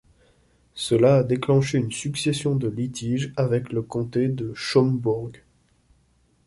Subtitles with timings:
[0.73, 5.33] Cela a déclenché une succession de litiges avec le Comté de Schaumbourg.